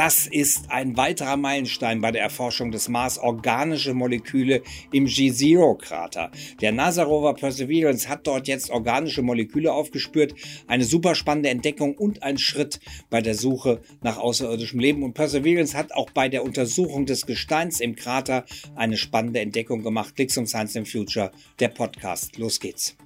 [0.00, 6.30] Das ist ein weiterer Meilenstein bei der Erforschung des Mars organische Moleküle im G-Zero-Krater.
[6.62, 10.34] Der NASA-Rover Perseverance hat dort jetzt organische Moleküle aufgespürt.
[10.66, 15.02] Eine super spannende Entdeckung und ein Schritt bei der Suche nach außerirdischem Leben.
[15.02, 18.46] Und Perseverance hat auch bei der Untersuchung des Gesteins im Krater
[18.76, 20.16] eine spannende Entdeckung gemacht.
[20.16, 22.38] Klicks um Science in Future, der Podcast.
[22.38, 22.96] Los geht's.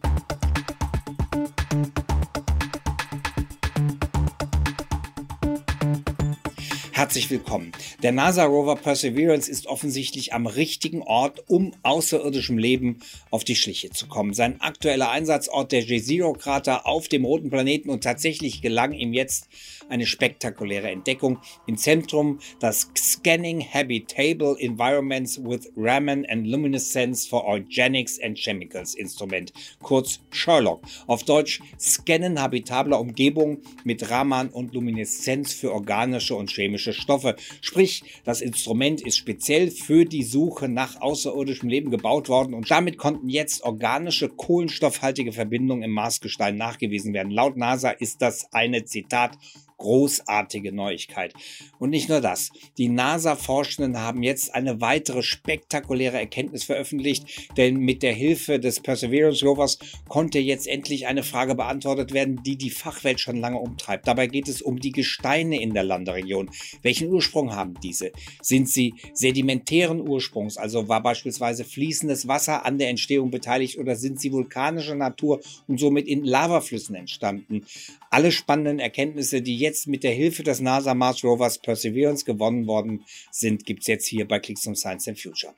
[7.15, 7.71] Herzlich willkommen.
[8.03, 12.99] Der NASA-Rover Perseverance ist offensichtlich am richtigen Ort, um außerirdischem Leben
[13.31, 14.35] auf die Schliche zu kommen.
[14.35, 19.49] Sein aktueller Einsatzort, der J-Zero-Krater auf dem roten Planeten und tatsächlich gelang ihm jetzt
[19.89, 21.39] eine spektakuläre Entdeckung.
[21.69, 29.53] Im Zentrum das Scanning Habitable Environments with Raman and Luminescence for Organics and Chemicals Instrument,
[29.81, 30.83] kurz Sherlock.
[31.07, 37.37] Auf Deutsch Scannen habitabler Umgebungen mit Raman und Lumineszenz für organische und chemische Stoffe.
[37.61, 42.99] Sprich, das Instrument ist speziell für die Suche nach außerirdischem Leben gebaut worden und damit
[42.99, 47.31] konnten jetzt organische kohlenstoffhaltige Verbindungen im Marsgestein nachgewiesen werden.
[47.31, 49.39] Laut NASA ist das eine Zitat
[49.85, 51.35] großartige Neuigkeit.
[51.79, 52.51] Und nicht nur das.
[52.79, 59.45] Die NASA-Forschenden haben jetzt eine weitere spektakuläre Erkenntnis veröffentlicht, denn mit der Hilfe des Perseverance
[59.45, 64.09] Rovers konnte jetzt endlich eine Frage beantwortet werden, die die Fachwelt schon lange umtreibt.
[64.09, 66.49] Dabei geht es um die Gesteine in der Landeregion.
[66.81, 68.11] Welchen Ursprung haben diese?
[68.41, 74.19] Sind sie sedimentären Ursprungs, also war beispielsweise fließendes Wasser an der Entstehung beteiligt oder sind
[74.19, 77.67] sie vulkanischer Natur und somit in Lavaflüssen entstanden?
[78.11, 83.05] Alle spannenden Erkenntnisse, die jetzt mit der Hilfe des NASA Mars Rovers Perseverance gewonnen worden
[83.31, 85.55] sind, gibt's jetzt hier bei Clicks on Science and Future.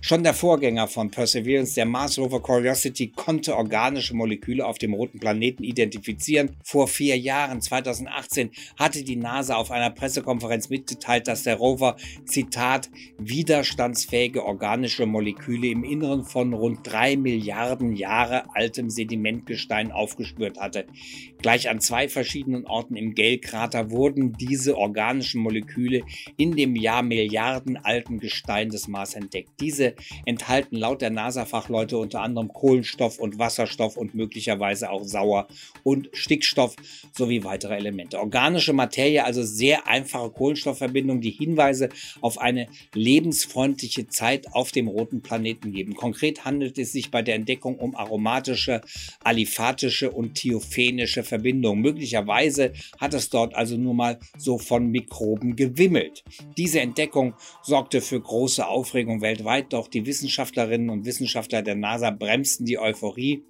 [0.00, 5.18] Schon der Vorgänger von Perseverance, der Mars Rover Curiosity, konnte organische Moleküle auf dem roten
[5.18, 6.56] Planeten identifizieren.
[6.62, 12.90] Vor vier Jahren, 2018, hatte die NASA auf einer Pressekonferenz mitgeteilt, dass der Rover, Zitat,
[13.18, 20.86] widerstandsfähige organische Moleküle im Inneren von rund drei Milliarden Jahre altem Sedimentgestein aufgespürt hatte.
[21.38, 26.02] Gleich an zwei verschiedenen Orten im Gale-Krater wurden diese organischen Moleküle
[26.36, 29.45] in dem Jahr Milliarden alten Gestein des Mars entdeckt.
[29.60, 29.94] Diese
[30.26, 35.48] enthalten laut der NASA-Fachleute unter anderem Kohlenstoff und Wasserstoff und möglicherweise auch Sauer
[35.82, 36.76] und Stickstoff
[37.12, 38.18] sowie weitere Elemente.
[38.18, 41.88] Organische Materie, also sehr einfache Kohlenstoffverbindungen, die Hinweise
[42.20, 45.94] auf eine lebensfreundliche Zeit auf dem roten Planeten geben.
[45.94, 48.82] Konkret handelt es sich bei der Entdeckung um aromatische,
[49.24, 51.80] aliphatische und thiophenische Verbindungen.
[51.80, 56.24] Möglicherweise hat es dort also nur mal so von Mikroben gewimmelt.
[56.58, 62.10] Diese Entdeckung sorgte für große Aufregung weltweit weltweit, doch die Wissenschaftlerinnen und Wissenschaftler der NASA
[62.10, 63.44] bremsten die Euphorie.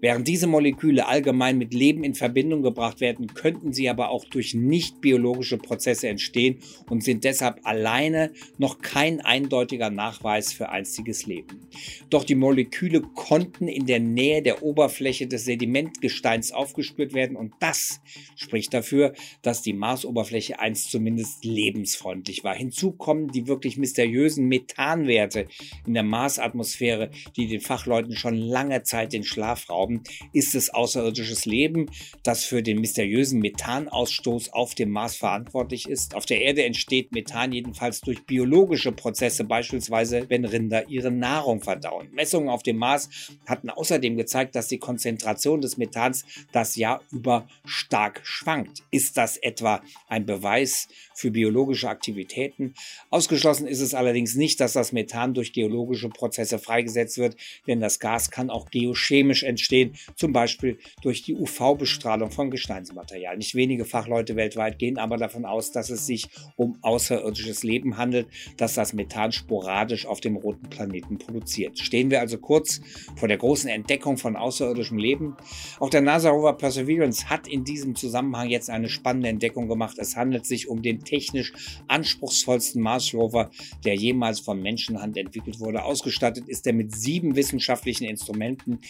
[0.00, 4.54] Während diese Moleküle allgemein mit Leben in Verbindung gebracht werden, könnten sie aber auch durch
[4.54, 11.68] nicht biologische Prozesse entstehen und sind deshalb alleine noch kein eindeutiger Nachweis für einstiges Leben.
[12.08, 18.00] Doch die Moleküle konnten in der Nähe der Oberfläche des Sedimentgesteins aufgespürt werden und das
[18.36, 19.12] spricht dafür,
[19.42, 22.54] dass die Marsoberfläche einst zumindest lebensfreundlich war.
[22.54, 25.46] Hinzu kommen die wirklich mysteriösen Methanwerte
[25.86, 30.02] in der Marsatmosphäre, die den Fachleuten schon lange Zeit den Schlaf rauben glauben,
[30.32, 31.86] ist es außerirdisches Leben,
[32.22, 36.14] das für den mysteriösen Methanausstoß auf dem Mars verantwortlich ist.
[36.14, 42.08] Auf der Erde entsteht Methan jedenfalls durch biologische Prozesse, beispielsweise wenn Rinder ihre Nahrung verdauen.
[42.12, 43.08] Messungen auf dem Mars
[43.46, 48.82] hatten außerdem gezeigt, dass die Konzentration des Methans das Jahr über stark schwankt.
[48.90, 52.74] Ist das etwa ein Beweis für biologische Aktivitäten?
[53.10, 57.36] Ausgeschlossen ist es allerdings nicht, dass das Methan durch geologische Prozesse freigesetzt wird,
[57.66, 63.36] denn das Gas kann auch geochemisch entstehen entstehen, zum Beispiel durch die UV-Bestrahlung von Gesteinsmaterial.
[63.36, 68.28] Nicht wenige Fachleute weltweit gehen aber davon aus, dass es sich um außerirdisches Leben handelt,
[68.56, 71.78] das das Methan sporadisch auf dem roten Planeten produziert.
[71.78, 72.80] Stehen wir also kurz
[73.16, 75.36] vor der großen Entdeckung von außerirdischem Leben.
[75.78, 79.96] Auch der NASA-Rover Perseverance hat in diesem Zusammenhang jetzt eine spannende Entdeckung gemacht.
[79.98, 81.52] Es handelt sich um den technisch
[81.88, 83.50] anspruchsvollsten Mars-Rover,
[83.84, 85.84] der jemals von Menschenhand entwickelt wurde.
[85.84, 88.80] Ausgestattet ist er mit sieben wissenschaftlichen Instrumenten,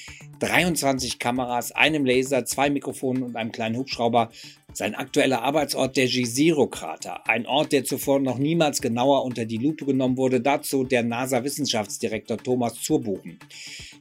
[0.41, 4.31] 23 25 Kameras, einem Laser, zwei Mikrofonen und einem kleinen Hubschrauber.
[4.73, 9.85] Sein aktueller Arbeitsort der Jezero-Krater, ein Ort, der zuvor noch niemals genauer unter die Lupe
[9.85, 13.39] genommen wurde, dazu der NASA-Wissenschaftsdirektor Thomas Zurbuchen.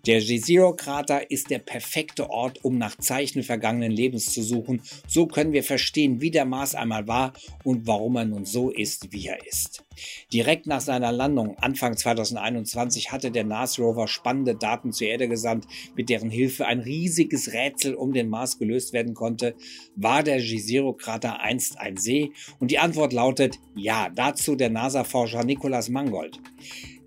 [0.05, 4.81] Der Jezero-Krater ist der perfekte Ort, um nach Zeichen vergangenen Lebens zu suchen.
[5.07, 7.33] So können wir verstehen, wie der Mars einmal war
[7.63, 9.83] und warum er nun so ist, wie er ist.
[10.31, 15.65] Direkt nach seiner Landung Anfang 2021 hatte der NAS Rover spannende Daten zur Erde gesandt,
[15.95, 19.55] mit deren Hilfe ein riesiges Rätsel um den Mars gelöst werden konnte.
[19.95, 22.31] War der Jezero-Krater einst ein See?
[22.59, 26.39] Und die Antwort lautet ja, dazu der NASA-Forscher Nicolas Mangold.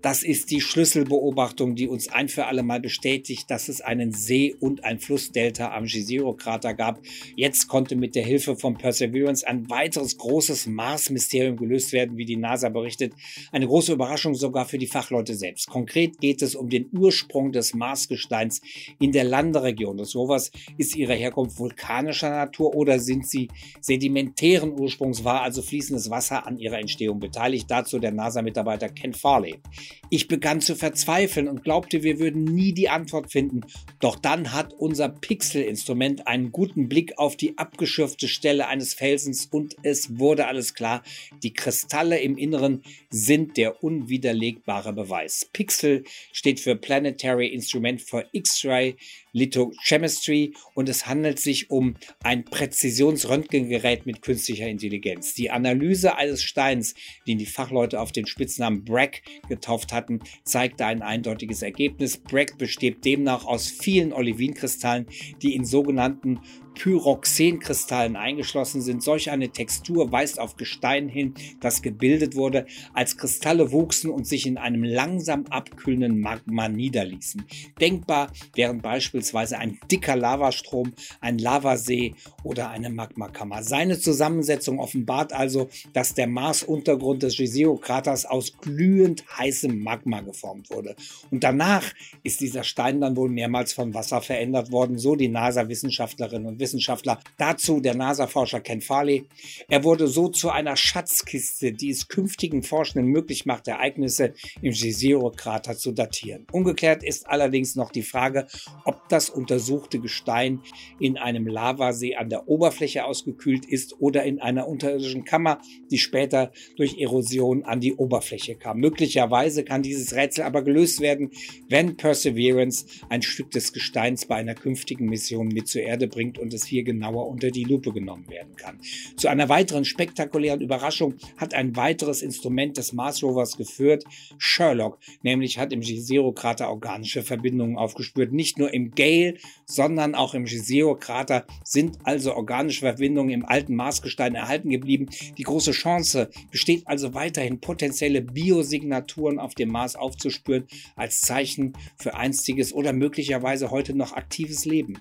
[0.03, 4.53] Das ist die Schlüsselbeobachtung, die uns ein für alle Mal bestätigt, dass es einen See-
[4.59, 6.99] und ein Flussdelta am Jezero-Krater gab.
[7.37, 12.35] Jetzt konnte mit der Hilfe von Perseverance ein weiteres großes Mars-Mysterium gelöst werden, wie die
[12.35, 13.13] NASA berichtet.
[13.53, 15.67] Eine große Überraschung sogar für die Fachleute selbst.
[15.67, 18.59] Konkret geht es um den Ursprung des Marsgesteins
[18.99, 20.51] in der Landeregion des Rovers.
[20.77, 23.47] Ist ihre Herkunft vulkanischer Natur oder sind sie
[23.79, 27.71] sedimentären Ursprungs, war also fließendes Wasser an ihrer Entstehung beteiligt?
[27.71, 29.61] Dazu der NASA-Mitarbeiter Ken Farley.
[30.09, 33.61] Ich begann zu verzweifeln und glaubte, wir würden nie die Antwort finden.
[33.99, 39.75] Doch dann hat unser Pixel-Instrument einen guten Blick auf die abgeschürfte Stelle eines Felsens und
[39.83, 41.03] es wurde alles klar.
[41.41, 45.49] Die Kristalle im Inneren sind der unwiderlegbare Beweis.
[45.51, 48.95] Pixel steht für Planetary Instrument for X-Ray
[49.33, 55.33] Lithochemistry und es handelt sich um ein Präzisionsröntgengerät mit künstlicher Intelligenz.
[55.33, 56.93] Die Analyse eines Steins,
[57.27, 62.17] den die Fachleute auf den Spitznamen Bragg getauft hatten, zeigte ein eindeutiges Ergebnis.
[62.17, 65.07] Bragg besteht demnach aus vielen Olivinkristallen,
[65.41, 66.39] die in sogenannten
[66.75, 69.03] Pyroxenkristallen eingeschlossen sind.
[69.03, 74.45] Solch eine Textur weist auf Gestein hin, das gebildet wurde, als Kristalle wuchsen und sich
[74.45, 77.45] in einem langsam abkühlenden Magma niederließen.
[77.79, 83.63] Denkbar wären beispielsweise ein dicker Lavastrom, ein Lavasee oder eine Magmakammer.
[83.63, 90.95] Seine Zusammensetzung offenbart also, dass der Marsuntergrund des Jezero-Kraters aus glühend heißem Magma geformt wurde.
[91.31, 91.83] Und danach
[92.23, 97.19] ist dieser Stein dann wohl mehrmals vom Wasser verändert worden, so die NASA-Wissenschaftlerinnen und Wissenschaftler.
[97.37, 99.25] Dazu der NASA-Forscher Ken Farley.
[99.67, 105.75] Er wurde so zu einer Schatzkiste, die es künftigen Forschenden möglich macht, Ereignisse im Jezero-Krater
[105.75, 106.47] zu datieren.
[106.51, 108.47] Ungeklärt ist allerdings noch die Frage,
[108.85, 110.61] ob das untersuchte Gestein
[110.99, 115.61] in einem Lavasee an der Oberfläche ausgekühlt ist oder in einer unterirdischen Kammer,
[115.91, 118.79] die später durch Erosion an die Oberfläche kam.
[118.79, 121.29] Möglicherweise kann dieses Rätsel aber gelöst werden,
[121.69, 126.53] wenn Perseverance ein Stück des Gesteins bei einer künftigen Mission mit zur Erde bringt und
[126.53, 128.79] es hier genauer unter die Lupe genommen werden kann.
[129.15, 134.05] Zu einer weiteren spektakulären Überraschung hat ein weiteres Instrument des Mars Rovers geführt.
[134.39, 138.33] Sherlock, nämlich hat im Jezero-Krater organische Verbindungen aufgespürt.
[138.33, 139.35] Nicht nur im Gale,
[139.65, 145.09] sondern auch im Jezero-Krater sind also organische Verbindungen im alten Marsgestein erhalten geblieben.
[145.37, 152.15] Die große Chance besteht also weiterhin, potenzielle Biosignaturen auf dem Mars aufzuspüren, als Zeichen für
[152.15, 154.99] einstiges oder möglicherweise heute noch aktives Leben.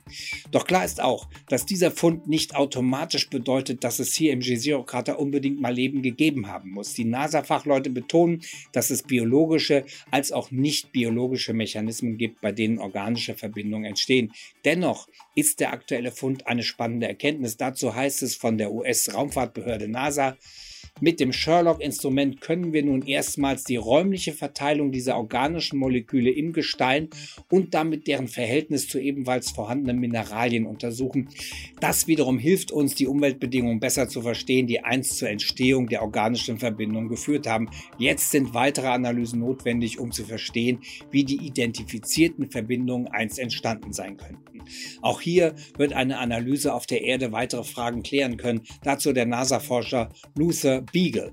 [0.50, 5.18] Doch klar ist auch, dass dieser Fund nicht automatisch bedeutet, dass es hier im Jezero-Krater
[5.18, 6.94] unbedingt mal Leben gegeben haben muss.
[6.94, 13.34] Die NASA-Fachleute betonen, dass es biologische als auch nicht biologische Mechanismen gibt, bei denen organische
[13.34, 14.32] Verbindungen entstehen.
[14.64, 17.56] Dennoch ist der aktuelle Fund eine spannende Erkenntnis.
[17.56, 20.36] Dazu heißt es von der US-Raumfahrtbehörde NASA,
[21.02, 27.08] mit dem Sherlock-Instrument können wir nun erstmals die räumliche Verteilung dieser organischen Moleküle im Gestein
[27.50, 31.28] und damit deren Verhältnis zu ebenfalls vorhandenen Mineralien untersuchen.
[31.80, 36.58] Das wiederum hilft uns, die Umweltbedingungen besser zu verstehen, die einst zur Entstehung der organischen
[36.58, 37.68] Verbindung geführt haben.
[37.98, 44.18] Jetzt sind weitere Analysen notwendig, um zu verstehen, wie die identifizierten Verbindungen einst entstanden sein
[44.18, 44.52] könnten.
[45.00, 48.62] Auch hier wird eine Analyse auf der Erde weitere Fragen klären können.
[48.82, 51.32] Dazu der NASA-Forscher Luther Beagle.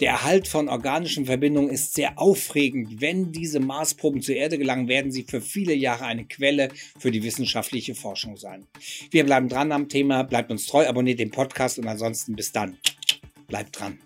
[0.00, 3.00] Der Erhalt von organischen Verbindungen ist sehr aufregend.
[3.00, 7.22] Wenn diese Marsproben zur Erde gelangen, werden sie für viele Jahre eine Quelle für die
[7.22, 8.66] wissenschaftliche Forschung sein.
[9.10, 12.78] Wir bleiben dran am Thema, bleibt uns treu, abonniert den Podcast und ansonsten bis dann.
[13.46, 13.98] Bleibt dran.